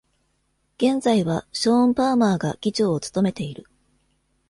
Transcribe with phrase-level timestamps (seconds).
[0.79, 3.67] 現在はショーン・パーマーが議長を務めている。